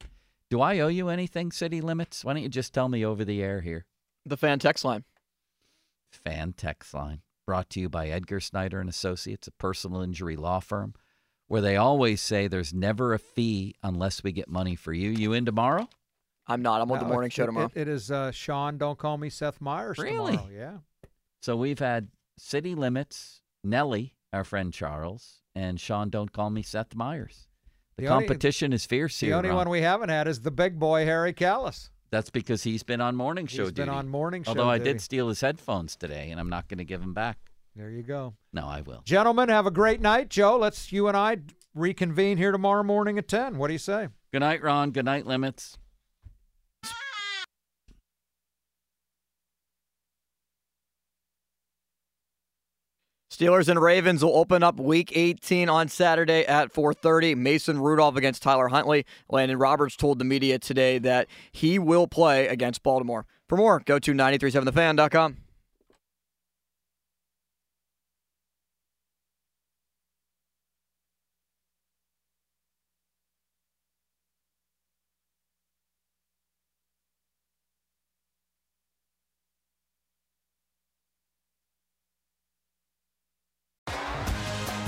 [0.50, 2.24] Do I owe you anything, City Limits?
[2.24, 3.86] Why don't you just tell me over the air here?
[4.24, 5.02] The fan text line.
[6.12, 10.60] Fan text line brought to you by Edgar Snyder and Associates, a personal injury law
[10.60, 10.94] firm,
[11.48, 15.10] where they always say there's never a fee unless we get money for you.
[15.10, 15.88] You in tomorrow?
[16.48, 16.80] I'm not.
[16.80, 17.70] I'm on the Uh, morning it- show tomorrow.
[17.74, 18.78] It, it is uh, Sean.
[18.78, 19.98] Don't call me Seth Meyers.
[19.98, 20.32] Really?
[20.36, 20.50] Tomorrow.
[20.52, 20.76] Yeah.
[21.42, 26.10] So we've had City Limits, Nellie, our friend Charles, and Sean.
[26.10, 27.48] Don't call me Seth Meyers.
[27.96, 29.30] The, The only- competition is fierce here.
[29.30, 29.56] The only Ron.
[29.58, 31.90] one we haven't had is the big boy Harry Callis.
[32.10, 34.78] That's because he's been on morning show He's show been on morning show Although I
[34.78, 34.92] duty.
[34.94, 37.36] did steal his headphones today, and I'm not going to give them back.
[37.76, 38.34] There you go.
[38.52, 39.02] No, I will.
[39.04, 40.30] Gentlemen, have a great night.
[40.30, 41.36] Joe, let's you and I
[41.74, 43.58] reconvene here tomorrow morning at 10.
[43.58, 44.08] What do you say?
[44.32, 44.90] Good night, Ron.
[44.90, 45.76] Good night, Limits.
[53.38, 57.36] Steelers and Ravens will open up Week 18 on Saturday at 4:30.
[57.36, 59.06] Mason Rudolph against Tyler Huntley.
[59.30, 63.26] Elandon Roberts told the media today that he will play against Baltimore.
[63.48, 65.36] For more, go to 937thefan.com.